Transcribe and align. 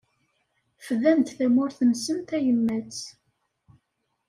Fdan-d 0.85 1.27
tamurt-nsen 1.37 2.19
tayemmat. 2.29 2.99